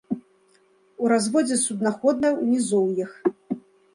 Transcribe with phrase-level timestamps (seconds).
[1.03, 3.11] У разводдзе суднаходная ў нізоўях.